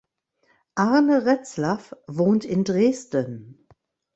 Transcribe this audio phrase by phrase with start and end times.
[0.73, 3.67] Arne Retzlaff wohnt in Dresden.